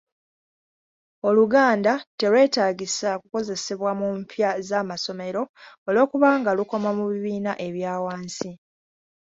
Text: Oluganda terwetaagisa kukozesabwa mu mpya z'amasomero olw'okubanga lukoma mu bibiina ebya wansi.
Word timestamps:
Oluganda 1.27 1.93
terwetaagisa 2.19 3.09
kukozesabwa 3.21 3.91
mu 3.99 4.07
mpya 4.19 4.49
z'amasomero 4.67 5.43
olw'okubanga 5.87 6.49
lukoma 6.57 6.89
mu 6.97 7.05
bibiina 7.11 7.51
ebya 7.65 7.93
wansi. 8.03 8.51